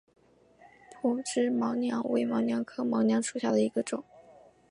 [0.99, 4.03] 匍枝毛茛为毛茛科毛茛属下的一个种。